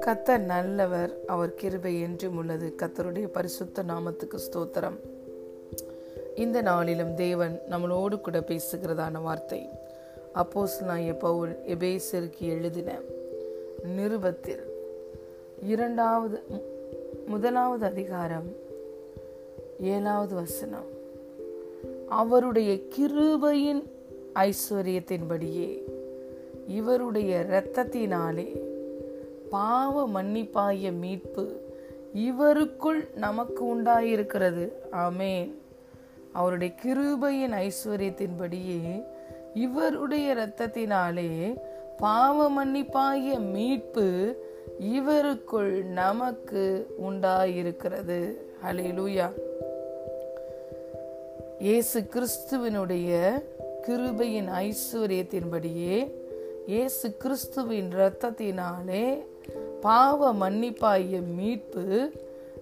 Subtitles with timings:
[0.00, 2.74] கத்தர் நல்லவர் அவர் கிருபை என்றும் உள்ளது.
[2.76, 4.98] கத்தருடைய பரிசுத்த நாமத்துக்கு ஸ்தோத்திரம்.
[6.34, 9.68] இந்த நாளிலும் தேவன் நம்மளோடு கூட பேசுகிறதான வார்த்தை.
[10.34, 12.98] அப்போஸ் நான் பவுல் எபேசருக்கு எழுதின
[13.96, 14.62] நிருபத்தில்
[15.62, 16.40] இரண்டாவது
[17.26, 18.52] முதலாவது அதிகாரம்
[19.80, 20.96] ஏழாவது வசனம்.
[22.08, 23.96] அவருடைய கிருபையின்
[24.34, 25.78] ஐஸ்வர்யத்தின்படியே.
[26.66, 28.60] இவருடைய இரத்தத்தினாலே
[29.50, 31.60] பாவ மன்னிப்பாய மீட்பு
[32.14, 34.72] இவருக்குள் நமக்கு உண்டாயிருக்கிறது.
[34.92, 35.54] ஆமேன்.
[36.32, 39.04] அவருடைய கிருபையின் ஐஸ்வர்யத்தின்படியே
[39.54, 41.56] இவருடைய இரத்தத்தினாலே
[41.98, 44.36] பாவ மன்னிப்பாய மீட்பு
[44.80, 48.34] இவருக்குள் நமக்கு உண்டாயிருக்கிறது.
[48.64, 49.30] ஹலேலூயா
[51.58, 53.42] இயேசு கிறிஸ்துவனுடைய
[53.88, 56.10] கிருபையின் ஐஸ்வர்யத்தின்படியே
[56.66, 59.24] இயேசு கிறிஸ்துவின் இரத்தத்தினாலே
[59.80, 62.12] பாவ மன்னிப்பாய மீட்பு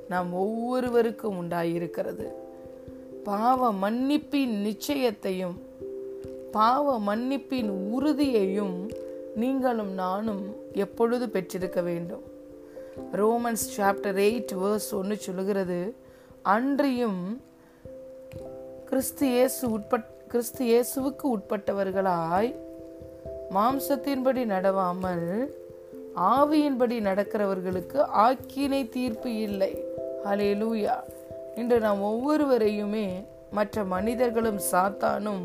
[0.08, 2.26] நாம் ஒவ்வொருவருக்கும் உண்டாயிருக்கிறது.
[3.24, 5.54] பாவ மன்னிப்பின் நிச்சயத்தையும்
[6.52, 8.90] பாவ மன்னிப்பின் உறுதியையும்
[9.34, 12.22] நீங்களும் நானும் எப்பொழுது பெற்றிருக்க வேண்டும்?
[13.12, 15.94] ரோமன்ஸ் சாப்டர் எயிட் வேர்ஸ் ஒன்று சொல்லுகிறது
[16.42, 17.40] அன்றியும்
[18.86, 22.48] கிறிஸ்து இயேசு உட்பட் கிறிஸ்து இயேசுவுக்கு உட்பட்டவர்களாய்
[23.54, 25.26] மாம்சத்தின்படி நடவாமல்
[26.16, 29.84] ஆவியின்படி நடக்கிறவர்களுக்கு ஆக்கினை தீர்ப்பு இல்லை.
[30.24, 30.94] ஹலே லூயா
[31.54, 33.06] இன்று நாம் ஒவ்வொருவரையுமே
[33.50, 35.44] மற்ற மனிதர்களும் சாத்தானும்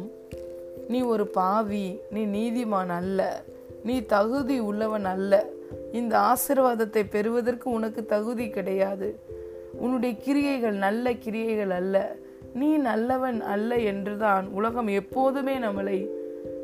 [0.87, 3.43] நீ ஒரு பாவி நீ நீதிமான் அல்ல
[3.83, 5.45] நீ தகுதி உள்ளவன் அல்ல.
[5.91, 9.19] இந்த ஆசிர்வாதத்தை பெறுவதற்கு உனக்கு தகுதி கிடையாது.
[9.73, 12.15] உன்னுடைய கிரியைகள் நல்ல கிரியைகள் அல்ல.
[12.53, 16.09] நீ நல்லவன் அல்ல என்றுதான் உலகம் எப்போதுமே நம்மளை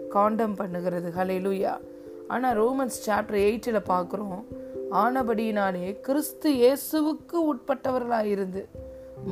[0.09, 1.09] காண்டம் பண்ணுகிறது.
[1.17, 1.73] ஹலேலுயா
[2.27, 4.41] ஆனால் ரோமன்ஸ் சாப்டர் எயிட்டில் பார்க்குறோம்.
[4.91, 8.61] ஆனபடியினாலே கிறிஸ்து இயேசுவுக்கு உட்பட்டவர்களாயிருந்து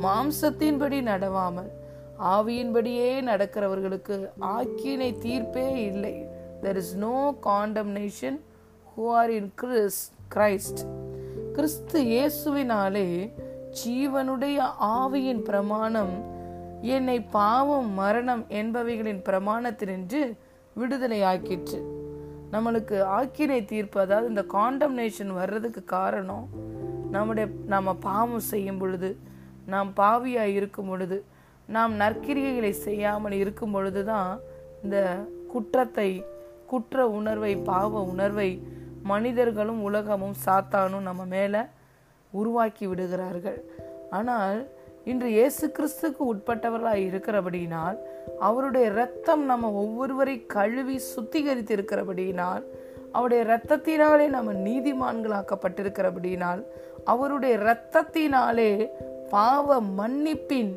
[0.02, 1.70] மாம்சத்தின்படி நடவாமல்
[2.18, 6.16] ஆவியின்படியே நடக்கிறவர்களுக்கு ஆக்கினை தீர்ப்பே இல்லை.
[6.62, 7.16] There is no
[7.48, 8.38] condemnation
[8.92, 10.00] who are in Chris
[10.34, 10.80] Christ
[11.52, 13.08] கிறிஸ்து இயேசுவினாலே
[13.80, 14.58] ஜீவனுடைய
[14.98, 16.14] ஆவியின் பிரமாணம்
[16.86, 20.20] என்னை பாவம் மரணம் என்பவைகளின் பிரமாணத்தினின்று
[20.76, 21.78] விடுதலை ஆக்கிற்று
[22.52, 26.44] நம்மளுக்கு ஆக்கினை தீர்ப்பு அதாவது இந்த காண்டம்னேஷன் வர்றதுக்கு காரணம்
[27.10, 29.10] நம்முடைய நாம் பாவம் செய்யும் பொழுது
[29.66, 31.18] நாம் பாவியாக இருக்கும் பொழுது
[31.68, 34.30] நாம் நற்கிரிகைகளை செய்யாமல் இருக்கும் பொழுது தான்
[34.82, 34.98] இந்த
[35.52, 36.10] குற்றத்தை
[36.66, 38.50] குற்ற உணர்வை பாவ உணர்வை
[39.02, 41.62] மனிதர்களும் உலகமும் சாத்தானும் நம்ம மேலே
[42.32, 43.60] உருவாக்கி விடுகிறார்கள்.
[44.10, 44.58] ஆனால்
[45.06, 47.96] இன்று இயேசு கிறிஸ்துக்கு உட்பட்டவர்களாக இருக்கிறபடியினால்
[48.38, 52.62] அவருடைய இரத்தம் நம்ம ஒவ்வொருவரை கழுவி சுத்திகரித்து இருக்கிறபடியினால்
[53.12, 56.64] அவருடைய இரத்தத்தினாலே நம்ம நீதிமான்களாக்கப்பட்டிருக்கிறபடியினால்
[57.04, 58.90] அவருடைய இரத்தத்தினாலே
[59.30, 60.76] பாவ மன்னிப்பின்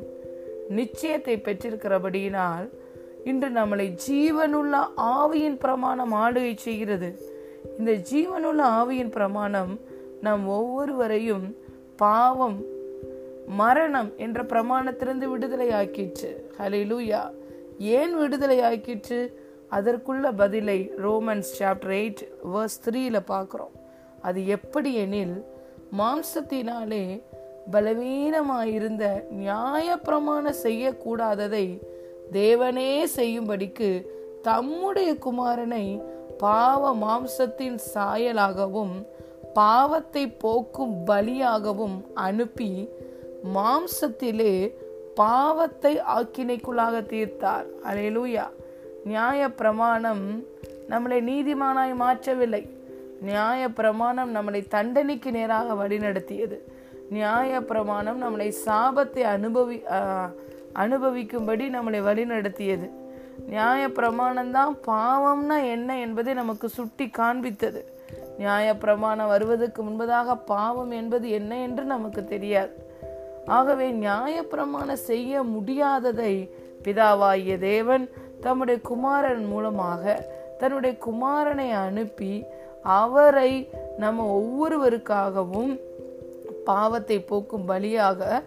[0.69, 2.69] நிச்சயத்தை பெற்றிருக்கிறபடியினால்
[3.23, 7.15] இன்று நம்மளை ஜீவனுள்ள ஆவியின் பிரமாணம் ஆளுகை செய்கிறது.
[7.77, 9.79] இந்த ஜீவனுள்ள ஆவியின் பிரமாணம்
[10.21, 11.55] நம் ஒவ்வொருவரையும்
[11.97, 12.63] பாவம்
[13.49, 17.31] மரணம் என்ற பிரமாணத்திலிருந்து விடுதலை ஆக்கிற்று லூயா
[17.79, 19.33] ஏன் விடுதலை ஆக்கிற்று
[19.71, 22.21] அதற்குள்ள பதிலை ரோமன்ஸ் சாப்டர் எயிட்
[22.53, 23.75] வேர்ஸ் த்ரீல பார்க்குறோம்.
[24.21, 25.45] அது எப்படி எனில்
[25.97, 27.23] மாம்சத்தினாலே
[27.71, 31.81] பலவீனமாயிருந்த நியாய பிரமாணம் செய்யக்கூடாததை
[32.31, 34.05] தேவனே செய்யும்படிக்கு
[34.41, 36.03] தம்முடைய குமாரனை
[36.37, 39.05] பாவ மாம்சத்தின் சாயலாகவும்
[39.53, 42.89] பாவத்தை போக்கும் பலியாகவும் அனுப்பி
[43.43, 44.73] மாம்சத்திலே
[45.15, 47.65] பாவத்தை ஆக்கினைக்குள்ளாக தீர்த்தார்.
[47.83, 48.47] அலையலூயா
[49.03, 50.43] நியாய பிரமாணம்
[50.89, 52.69] நம்மளை நீதிமானாய் மாற்றவில்லை.
[53.21, 56.57] நியாய பிரமாணம் நம்மளை தண்டனைக்கு நேராக வழிநடத்தியது.
[57.09, 59.83] நியாய பிரமாணம் நம்மளை சாபத்தை அனுபவி
[60.75, 62.89] அனுபவிக்கும்படி நம்மளை வழிநடத்தியது.
[63.47, 67.83] நியாய பிரமாணம்தான் பாவம்னா என்ன என்பதை நமக்கு சுட்டி காண்பித்தது.
[68.37, 72.88] நியாய பிரமாணம் வருவதற்கு முன்பதாக பாவம் என்பது என்ன என்று நமக்கு தெரியாது.
[73.49, 76.49] ஆகவே நியாயப்பிரமாணம் செய்ய முடியாததை
[76.83, 78.09] பிதாவாகிய தேவன்
[78.41, 80.03] தம்முடைய குமாரன் மூலமாக
[80.57, 82.45] தன்னுடைய குமாரனை அனுப்பி
[82.83, 85.79] அவரை நம்ம ஒவ்வொருவருக்காகவும்
[86.65, 88.43] பாவத்தை போக்கும் பலியாக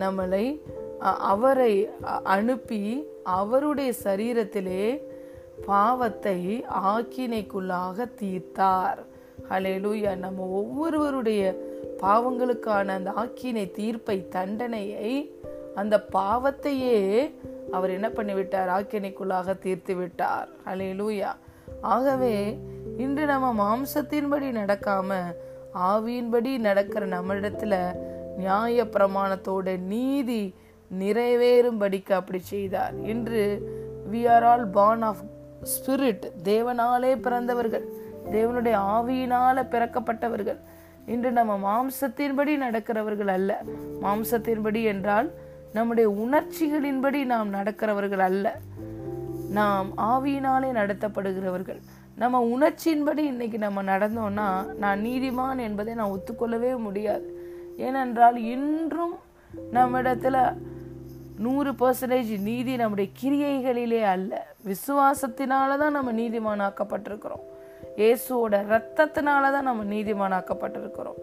[0.00, 0.60] நம்மளை
[1.00, 1.88] அவரை
[2.22, 5.02] அனுப்பி அவருடைய சரீரத்திலே
[5.66, 8.98] பாவத்தை ஆக்கினைக்குள்ளாக தீர்த்தார்.
[9.50, 11.42] ஹலேலூயா நம்ம ஒவ்வொருவருடைய
[12.02, 15.40] பாவங்களுக்கான அந்த ஆக்கினை தீர்ப்பை தண்டனையை
[15.74, 17.30] அந்த பாவத்தையே
[17.70, 18.70] அவர் என்ன பண்ணிவிட்டார்?
[18.78, 20.48] ஆக்கினைக்குள்ளாக தீர்த்து விட்டார்.
[20.66, 21.32] அலே லூயா
[21.80, 22.58] ஆகவே
[22.98, 25.14] இன்று நம்ம மாம்சத்தின்படி நடக்காம
[25.74, 27.92] ஆவியின்படி நடக்கிற நம்மிடத்துல
[28.36, 30.54] நியாய பிரமாணத்தோட நீதி
[30.98, 32.94] நிறைவேறும்படிக்கு அப்படி செய்தார்.
[33.02, 33.42] இன்று
[34.12, 35.22] we are all born of
[35.62, 37.88] spirit தேவனாலே பிறந்தவர்கள்.
[38.30, 40.58] தேவனுடைய ஆவியினால பிறக்கப்பட்டவர்கள்.
[41.06, 43.62] இன்று நம்ம மாம்சத்தின்படி நடக்கிறவர்கள் அல்ல.
[44.02, 45.32] மாம்சத்தின்படி என்றால்
[45.72, 48.58] நம்முடைய உணர்ச்சிகளின்படி நாம் நடக்கிறவர்கள் அல்ல.
[49.50, 51.80] நாம் ஆவியினாலே நடத்தப்படுகிறவர்கள்.
[52.16, 57.40] நம்ம உணர்ச்சியின்படி இன்னைக்கு நம்ம நடந்தோம்னா நான் நீதிமான் என்பதை நான் ஒத்துக்கொள்ளவே முடியாது.
[57.76, 59.16] ஏனென்றால் இன்றும்
[59.72, 60.56] நம்மிடத்துல
[61.38, 64.46] நூறு பர்சன்டேஜ் நீதி நம்முடைய கிரியைகளிலே அல்ல.
[64.64, 67.54] விசுவாசத்தினால தான் நம்ம நீதிமானாக்கப்பட்டிருக்கிறோம்.
[68.00, 71.20] இயேசுவோட ரத்தத்தினால தான் நம்ம நீதிமானாக்கப்பட்டிருக்கிறோம்.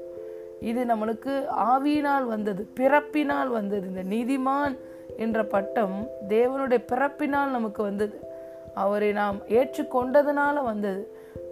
[0.69, 1.33] இது நம்மளுக்கு
[1.71, 3.85] ஆவியினால் வந்தது பிறப்பினால் வந்தது.
[3.91, 4.75] இந்த நீதிமான்
[5.23, 5.97] என்ற பட்டம்
[6.33, 8.17] தேவனுடைய பிறப்பினால் நமக்கு வந்தது.
[8.83, 11.01] அவரை நாம் ஏற்றுக்கொண்டதுனால வந்தது.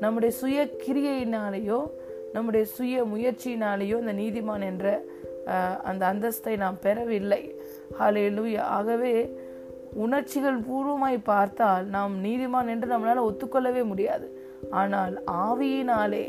[0.04, 1.80] நம்முடைய சுய கிரியையினாலேயோ
[2.36, 4.86] நம்முடைய சுய முயற்சியினாலேயோ இந்த நீதிமான் என்ற
[5.90, 7.42] அந்த அந்தஸ்தை நாம் பெறவில்லை.
[8.00, 9.14] ஹாலேலூயா ஆகவே
[10.04, 14.28] உணர்ச்சிகள் பூர்வமாய் பார்த்தால் நாம் நீதிமான் என்று நம்மளால் ஒத்துக்கொள்ளவே முடியாது.
[14.70, 16.26] ஆனால் ஆவியினாலே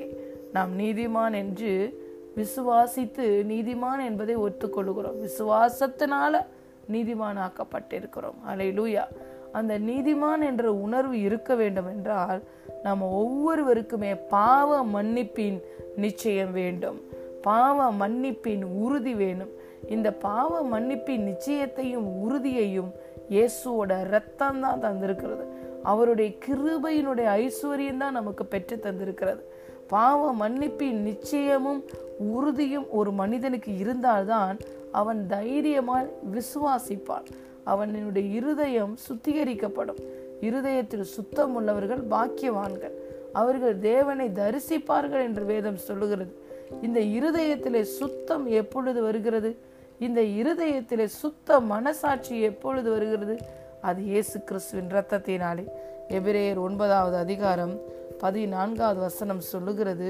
[0.52, 2.00] நாம் நீதிமான் என்று
[2.36, 6.46] விசுவாசித்து நீதிமான் என்பதை ஒத்துக்கொள்கிறோம் விசுவாசத்தினால
[6.90, 8.38] நீதிமானாக்கப்பட்டிருக்கிறோம்.
[8.44, 9.04] அலை லூயா
[9.52, 12.42] அந்த நீதிமான் என்ற உணர்வு இருக்க வேண்டும் என்றால்
[12.82, 15.58] நம்ம ஒவ்வொருவருக்குமே பாவ மன்னிப்பின்
[15.96, 17.00] நிச்சயம் வேண்டும்.
[17.42, 19.52] பாவ மன்னிப்பின் உறுதி வேணும்.
[19.88, 22.90] இந்த பாவ மன்னிப்பின் நிச்சயத்தையும் உறுதியையும்
[23.28, 25.44] இயேசுவோட ரத்தம் தான் தந்திருக்கிறது.
[25.82, 29.40] அவருடைய கிருபையினுடைய ஐஸ்வர்யம் தான் நமக்கு பெற்று தந்திருக்கிறது.
[29.88, 31.84] பாவ மன்னிப்பின் நிச்சயமும்
[32.18, 34.58] உறுதியும் ஒரு மனிதனுக்கு இருந்தால்தான்
[34.92, 37.24] அவன் தைரியமாய் விசுவாசிப்பான்.
[37.64, 40.00] அவனுடைய இருதயம் சுத்திகரிக்கப்படும்.
[40.40, 42.90] இருதயத்தில் சுத்தம் உள்ளவர்கள் பாக்கியவான்கள்.
[43.32, 46.36] அவர்கள் தேவனை தரிசிப்பார்கள் என்று வேதம் சொல்லுகிறது.
[46.82, 49.56] இந்த இருதயத்திலே சுத்தம் எப்பொழுது வருகிறது?
[49.98, 53.36] இந்த இருதயத்திலே சுத்த மனசாட்சி எப்பொழுது வருகிறது?
[53.82, 55.64] அது இயேசு கிறிஸ்துவின் இரத்தத்தினாலே.
[56.08, 57.78] எபிரேயர் ஒன்பதாவது அதிகாரம்
[58.18, 60.08] பதினான்காவது வசனம் சொல்லுகிறது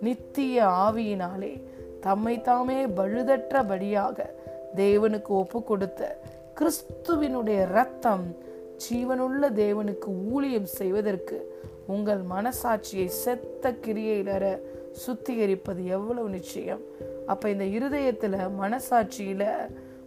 [0.00, 1.62] நித்திய ஆவியினாலே
[2.00, 4.26] தம்மை தாமே பழுதற்றபடியாக
[4.76, 6.18] தேவனுக்கு ஒப்பு கொடுத்த
[6.60, 8.36] கிறிஸ்துவினுடைய ரத்தம்
[8.76, 14.60] ஜீவனுள்ள தேவனுக்கு ஊழியம் செய்வதற்கு உங்கள் மனசாட்சியை செத்த கிரியையிலர
[15.06, 16.80] சுத்திகரிப்பது எவ்வளவு நிச்சயம்?
[17.26, 19.44] அப்ப இந்த இருதயத்துல மனசாட்சியில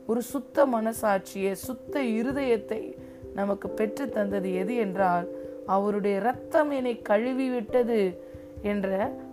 [0.08, 2.98] ஒரு சுத்த மனசாட்சியை சுத்த இருதயத்தை
[3.38, 5.28] நமக்கு பெற்று தந்தது எது என்றால்
[5.66, 8.00] அவருடைய ரத்தம் என்னை கழுவி விட்டது
[8.62, 8.90] என்ற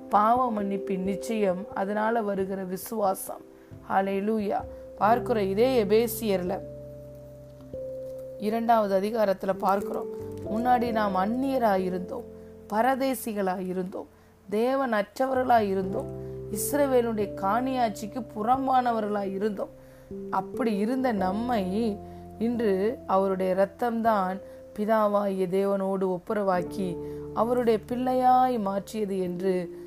[0.09, 3.45] பாவ மன்னிப்பின் நிச்சயம் அதனால வருகிற விசுவாசம்.
[3.89, 4.61] ஹாலே லூயா
[4.99, 6.55] பார்க்கிற இதே எபேசியர்ல
[8.39, 10.11] இரண்டாவது அதிகாரத்துல பார்க்கிறோம்.
[10.51, 12.27] முன்னாடி நாம் அந்நியராய் இருந்தோம்
[12.73, 14.09] பரதேசிகளாய் இருந்தோம்
[14.51, 16.11] தேவன் அற்றவர்களாயிருந்தோம்
[16.53, 19.73] இஸ்ரவேலுடைய காணியாட்சிக்கு புறம்பானவர்களாய் இருந்தோம்
[20.31, 21.65] அப்படி இருந்த நம்மை
[22.39, 24.41] இன்று அவருடைய இரத்தம்தான்
[24.79, 26.97] பிதாவாகிய தேவனோடு ஒப்புரவாக்கி
[27.35, 29.83] அவருடைய பிள்ளையாய் மாற்றியது என்று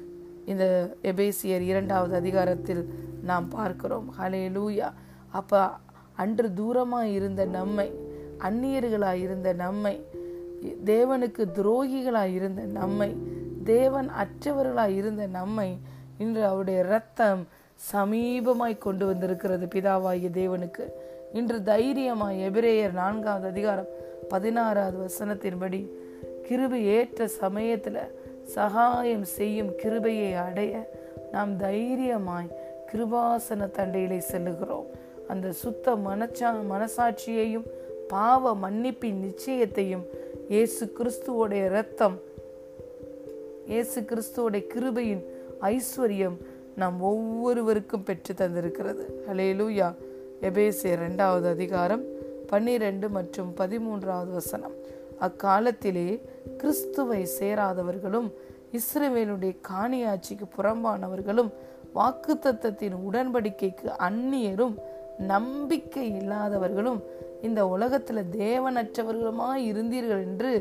[0.46, 4.14] இந்த எபேசியர் இரண்டாவது அதிகாரத்தில் நாம் பார்க்கிறோம்.
[4.20, 4.94] ஹலே லூயா
[5.30, 5.70] அப்ப
[6.16, 7.92] அன்று தூரமாக இருந்த நம்மை
[8.40, 10.06] அந்நியர்களாய் இருந்த நம்மை
[10.86, 13.16] தேவனுக்கு துரோகிகளாய் இருந்த நம்மை
[13.64, 15.80] தேவன் அற்றவர்களாய் இருந்த நம்மை
[16.18, 17.48] இன்று அவருடைய ரத்தம்
[17.94, 20.88] சமீபமாய் கொண்டு வந்திருக்கிறது பிதாவாகிய தேவனுக்கு.
[21.34, 23.88] இன்று தைரியமாய் எபிரேயர் நான்காவது அதிகாரம்
[24.29, 25.88] பதினாறாவது வசனத்தின்படி
[26.43, 27.98] கிருபை ஏற்ற சமயத்தில்
[28.43, 30.93] சகாயம் செய்யும் கிருபையை அடைய
[31.31, 32.55] நாம் தைரியமாய்
[32.91, 34.86] கிருபாசன தண்டையிலே செல்லுகிறோம்.
[35.27, 37.65] அந்த சுத்த மனச்சா மனசாட்சியையும்
[38.07, 40.05] பாவ மன்னிப்பின் நிச்சயத்தையும்
[40.50, 42.22] இயேசு கிறிஸ்துவோடைய இரத்தம்
[43.67, 45.24] இயேசு கிறிஸ்துவோடைய கிருபையின்
[45.62, 46.38] ஐஸ்வர்யம்
[46.75, 49.03] நாம் ஒவ்வொருவருக்கும் பெற்று தந்திருக்கிறது.
[49.27, 49.96] ஹலேலூயா
[50.41, 52.03] எபேசே இரண்டாவது அதிகாரம்
[52.48, 54.74] பன்னிரண்டு மற்றும் பதிமூன்றாவது வசனம்.
[55.20, 56.22] அக்காலத்திலே
[56.58, 58.32] கிறிஸ்துவை சேராதவர்களும்
[58.72, 61.50] இஸ்ரவேலுடைய காணியாட்சிக்கு புறம்பானவர்களும்
[61.94, 64.75] வாக்கு தத்தத்தின் உடன்படிக்கைக்கு அந்நியரும்
[65.17, 67.01] நம்பிக்கை இல்லாதவர்களும்
[67.41, 70.51] இந்த உலகத்துல தேவனற்றவர்களுமாய் இருந்தீர்கள் என்று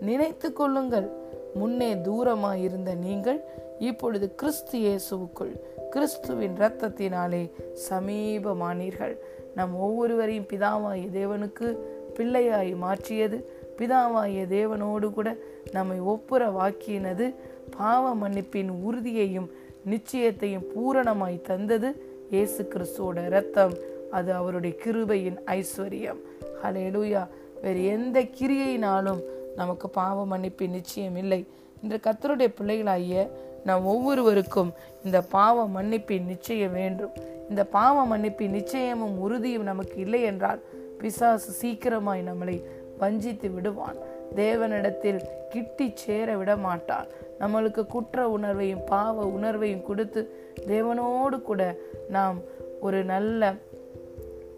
[0.00, 1.10] நினைத்து கொள்ளுங்கள்.
[1.54, 3.44] முன்னே தூரமாய் இருந்த நீங்கள்
[3.78, 5.52] இப்பொழுது கிறிஸ்து இயேசுவுக்குள்
[5.94, 7.50] கிறிஸ்துவின் இரத்தத்தினாலே
[7.90, 9.16] சமீபமானீர்கள்.
[9.54, 11.76] நம் ஒவ்வொருவரையும் பிதாவாய தேவனுக்கு
[12.16, 13.38] பிள்ளையாய் மாற்றியது.
[13.78, 15.36] பிதாவாய தேவனோடு கூட
[15.72, 17.34] நம்மை ஒப்புற வாக்கினது
[17.76, 19.48] பாவ மன்னிப்பின் உறுதியையும்
[19.90, 21.90] நிச்சயத்தையும் பூரணமாய் தந்தது
[22.30, 23.72] இயேசு கிறிஸ்துவோட இரத்தம்.
[24.10, 26.20] அது அவருடைய கிருபையின் ஐஸ்வர்யம்.
[26.62, 27.26] ஹலேலூயா
[27.62, 29.22] வேறு எந்த கிரியையினாலும்
[29.56, 31.46] நமக்கு பாவ மன்னிப்பின் நிச்சயம் இல்லை.
[31.82, 33.30] இன்று கத்தருடைய பிள்ளைகளாகிய
[33.64, 34.72] நம் ஒவ்வொருவருக்கும்
[35.04, 37.12] இந்த பாவ மன்னிப்பின் நிச்சயம் வேண்டும்.
[37.48, 40.62] இந்த பாவ மன்னிப்பின் நிச்சயமும் உறுதியும் நமக்கு இல்லை என்றால்
[40.98, 42.62] பிசாசு சீக்கிரமாய் நம்மளை
[42.98, 43.96] வஞ்சித்து விடுவான்.
[44.34, 47.06] தேவனிடத்தில் கிட்டி சேர விட மாட்டான்.
[47.40, 50.20] நம்மளுக்கு குற்ற உணர்வையும் பாவ உணர்வையும் கொடுத்து
[50.66, 51.74] தேவனோடு கூட
[52.08, 52.38] நாம்
[52.80, 53.54] ஒரு நல்ல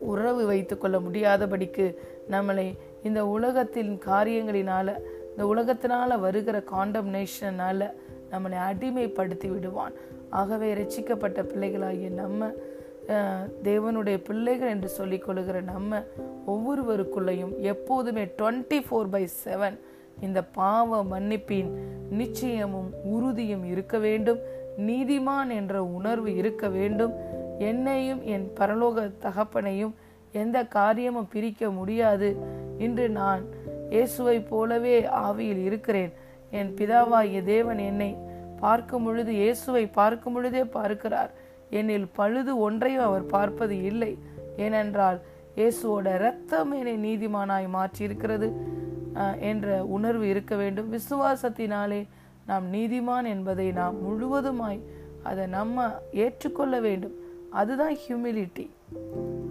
[0.00, 1.94] உறவு வைத்துக்கொள்ள முடியாதபடிக்கு
[2.30, 4.98] நம்மளை இந்த உலகத்தின் காரியங்களினால
[5.30, 7.92] இந்த உலகத்தினால வருகிற காண்டம்னேஷனால
[8.36, 9.92] நம்மளை அடிமைப்படுத்தி விடுவான்.
[10.30, 12.50] ஆகவே ரசிக்கப்பட்ட பிள்ளைகளாகிய நம்ம
[13.62, 16.00] தேவனுடைய பிள்ளைகள் என்று சொல்லிக் கொள்கிற நம்ம
[16.46, 19.76] ஒவ்வொருவருக்குள்ளேயும் எப்போதுமே டுவெண்ட்டி ஃபோர் பை செவன்
[20.20, 21.70] இந்த பாவ மன்னிப்பின்
[22.18, 24.38] நிச்சயமும் உறுதியும் இருக்க வேண்டும்.
[24.86, 27.14] நீதிமான் என்ற உணர்வு இருக்க வேண்டும்.
[27.58, 29.94] என்னையும் என் பரலோக தகப்பனையும்
[30.32, 32.36] எந்த காரியமும் பிரிக்க முடியாது.
[32.78, 33.44] இன்று நான்
[33.90, 36.12] இயேசுவை போலவே ஆவியில் இருக்கிறேன்.
[36.50, 38.16] என் பிதாவாகிய தேவன் என்னை
[38.62, 41.32] பார்க்கும் பொழுது இயேசுவை பார்க்கும் பொழுதே பார்க்கிறார்.
[41.78, 44.12] என்னில் பழுது ஒன்றையும் அவர் பார்ப்பது இல்லை.
[44.64, 45.18] ஏனென்றால்
[45.58, 48.48] இயேசுவோட இரத்தம் என்னை நீதிமானாய் மாற்றி இருக்கிறது
[49.50, 50.88] என்ற உணர்வு இருக்க வேண்டும்.
[50.96, 52.00] விசுவாசத்தினாலே
[52.50, 54.80] நாம் நீதிமான் என்பதை நாம் முழுவதுமாய்
[55.28, 55.86] அதை நம்ம
[56.24, 57.14] ஏற்றுக்கொள்ள வேண்டும்.
[57.60, 58.66] அதுதான் ஹியூமிலிட்டி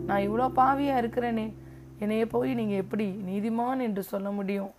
[0.07, 1.47] நான் இவ்வளோ பாவியாக இருக்கிறேனே
[2.03, 4.71] என்னைய போய் நீங்கள் எப்படி நீதிமான் என்று சொல்ல முடியும்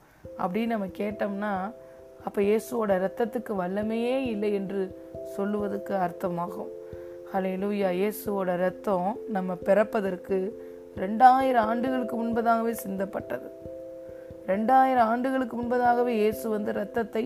[0.43, 1.53] அப்படின்னு நம்ம கேட்டோம்னா
[2.27, 4.83] அப்போ இயேசுவோட ரத்தத்துக்கு வல்லமையே இல்லை என்று
[5.37, 6.71] சொல்லுவதற்கு அர்த்தமாகும்.
[7.33, 10.39] ஹலையிலூயா இயேசுவோட ரத்தம் நம்ம பிறப்பதற்கு
[10.97, 13.49] ரெண்டாயிரம் ஆண்டுகளுக்கு முன்பதாகவே சிந்தப்பட்டது.
[14.47, 17.25] ரெண்டாயிரம் ஆண்டுகளுக்கு முன்பதாகவே இயேசு வந்து இரத்தத்தை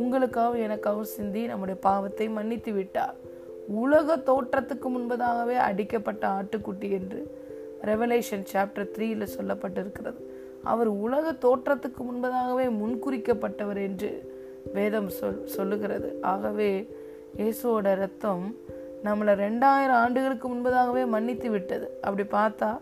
[0.00, 3.16] உங்களுக்காகவும் எனக்காகவும் சிந்தி நம்முடைய பாவத்தை மன்னித்து விட்டார்.
[3.82, 7.20] உலக தோற்றத்துக்கு முன்பதாகவே அடிக்கப்பட்ட ஆட்டுக்குட்டி என்று
[7.90, 10.20] ரெவலேஷன் சாப்டர் த்ரீயில் சொல்லப்பட்டிருக்கிறது.
[10.62, 14.10] அவர் உலக தோற்றத்துக்கு முன்பதாகவே முன்குறிக்கப்பட்டவர் என்று
[14.72, 16.18] வேதம் சொல் சொல்லுகிறது.
[16.22, 16.88] ஆகவே
[17.36, 18.54] இயேசுவோட ரத்தம்
[19.04, 21.98] நம்மளை ரெண்டாயிரம் ஆண்டுகளுக்கு முன்பதாகவே மன்னித்து விட்டது.
[22.00, 22.78] அப்படி பார்த்தா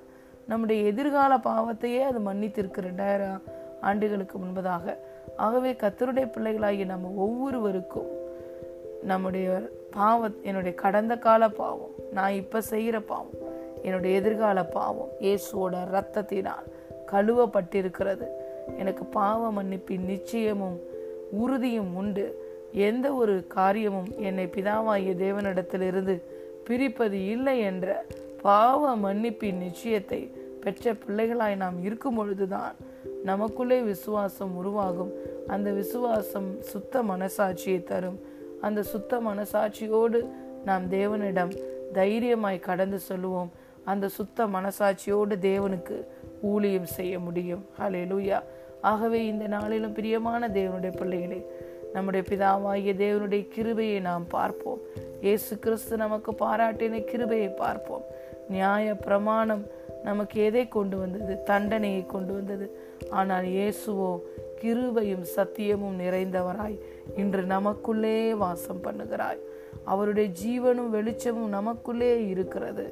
[0.49, 3.41] நம்முடைய எதிர்கால பாவத்தையே அது மன்னித்திருக்கு ரெண்டாயிரம்
[3.81, 4.97] ஆண்டுகளுக்கு முன்பதாக.
[5.37, 8.11] ஆகவே கத்தருடைய பிள்ளைகளாகிய நம்ம ஒவ்வொருவருக்கும்
[9.03, 13.35] நம்முடைய பாவ என்னுடைய கடந்த கால பாவம் நான் இப்போ செய்கிற பாவம்
[13.83, 16.67] என்னுடைய எதிர்கால பாவம் இயேசுவோட ரத்தத்தினால்
[17.13, 18.27] கழுவப்பட்டிருக்கிறது.
[18.79, 20.79] எனக்கு பாவ மன்னிப்பின் நிச்சயமும்
[21.35, 22.53] உறுதியும் உண்டு.
[22.73, 26.21] எந்த ஒரு காரியமும் என்னை பிதாவாகிய தேவனிடத்திலிருந்து
[26.65, 28.05] பிரிப்பது இல்லை என்ற
[28.43, 32.75] பாவ மன்னிப்பின் நிச்சயத்தை பெற்ற பிள்ளைகளாய் நாம் இருக்கும் பொழுதுதான்
[33.25, 35.13] நமக்குள்ளே விசுவாசம் உருவாகும்.
[35.47, 38.19] அந்த விசுவாசம் சுத்த மனசாட்சியை தரும்.
[38.61, 40.29] அந்த சுத்த மனசாட்சியோடு
[40.65, 41.57] நாம் தேவனிடம்
[41.93, 43.51] தைரியமாய் கடந்து சொல்லுவோம்.
[43.85, 46.05] அந்த சுத்த மனசாட்சியோடு தேவனுக்கு
[46.41, 47.65] ஊழியம் செய்ய முடியும்.
[47.81, 48.43] ஹalleluya
[48.91, 51.41] ஆகவே இந்த நாளிலும் பிரியமான தேவனுடைய பிள்ளைகளே
[51.95, 54.81] நம்முடைய பிதாவாகிய தேவனுடைய கிருபையை நாம் பார்ப்போம்.
[55.25, 58.05] இயேசு கிறிஸ்து நமக்கு பாராட்டின கிருபையை பார்ப்போம்.
[58.53, 59.65] நியாய பிரமாணம்
[60.09, 61.35] நமக்கு எதை கொண்டு வந்தது?
[61.51, 62.67] தண்டனையை கொண்டு வந்தது.
[63.21, 64.11] ஆனால் இயேசுவோ
[64.63, 66.77] கிருபையும் சத்தியமும் நிறைந்தவராய்
[67.23, 69.43] இன்று நமக்குள்ளே வாசம் பண்ணுகிறாய்
[69.93, 72.87] அவருடைய ஜீவனும் வெளிச்சமும் நமக்குள்ளே இருக்கிறது.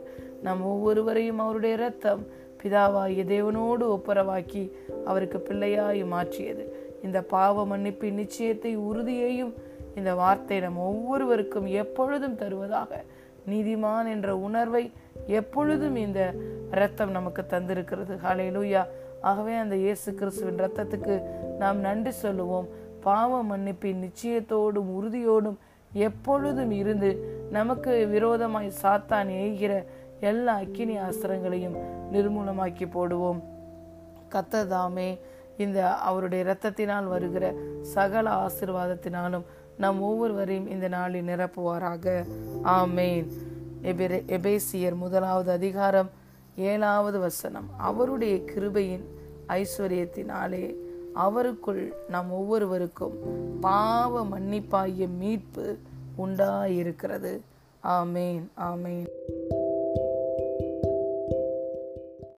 [0.47, 2.23] நம் ஒவ்வொருவரையும் அவருடைய இரத்தம்
[2.63, 4.71] பிதாவாகிய தேவனோடு ஒப்புரவாக்கி
[5.05, 6.91] அவருக்கு பிள்ளையாய் மாற்றியது.
[7.03, 9.55] இந்த பாவ மன்னிப்பின் நிச்சயத்தை உறுதியையும்
[9.97, 13.03] இந்த வார்த்தை நம் ஒவ்வொருவருக்கும் எப்பொழுதும் தருவதாக
[13.51, 14.93] நீதிமான் என்ற உணர்வை
[15.27, 16.33] எப்பொழுதும் இந்த
[16.73, 18.19] இரத்தம் நமக்கு தந்திருக்கிறது.
[18.25, 18.85] ஹalleluya.
[19.21, 21.23] ஆகவே அந்த இயேசு கிறிஸ்துவின் இரத்தத்துக்கு
[21.59, 22.69] நாம் நன்றி சொல்லுவோம்.
[23.01, 25.57] பாவ மன்னிப்பின் நிச்சயத்தோடும் உறுதியோடும்
[25.93, 29.85] எப்பொழுதும் இருந்து நமக்கு விரோதமாய் சாத்தான் எய்கிற
[30.23, 31.77] எல்லா அக்கினி அஸ்திரங்களையும்
[32.13, 33.41] நிர்மூலமாக்கி போடுவோம்.
[34.31, 35.19] கத்ததாமே
[35.59, 39.43] இந்த அவருடைய இரத்தத்தினால் வருகிற சகல ஆசிர்வாதத்தினாலும்
[39.79, 42.27] நம் ஒவ்வொருவரையும் இந்த நாளில் நிரப்புவாராக.
[42.65, 43.27] ஆமேன்.
[43.83, 46.11] எபிரே எபேசியர் முதலாவது அதிகாரம்
[46.57, 47.69] ஏழாவது வசனம்.
[47.79, 49.05] அவருடைய கிருபையின்
[49.49, 50.75] ஐஸ்வர்யத்தினாலே
[51.15, 53.15] அவருக்குள் நம் ஒவ்வொருவருக்கும்
[53.61, 55.79] பாவ மன்னிப்பாகிய மீட்பு
[56.19, 57.41] உண்டாயிருக்கிறது.
[57.85, 59.07] ஆமேன் ஆமேன்.